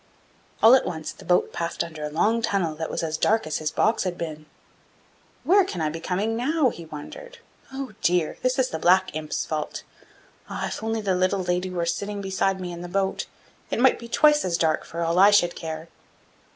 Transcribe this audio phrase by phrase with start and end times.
[0.63, 3.59] All at once the boat passed under a long tunnel that was as dark as
[3.59, 4.47] his box had been.
[5.43, 7.37] 'Where can I be coming now?' he wondered.
[7.71, 8.37] 'Oh, dear!
[8.41, 9.83] This is the black imp's fault!
[10.49, 13.27] Ah, if only the little lady were sitting beside me in the boat,
[13.69, 15.87] it might be twice as dark for all I should care!